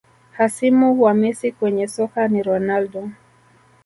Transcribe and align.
Hasimu 0.31 1.01
wa 1.01 1.13
Messi 1.13 1.51
kwenye 1.51 1.87
soka 1.87 2.27
ni 2.27 2.43
Ronaldo 2.43 3.09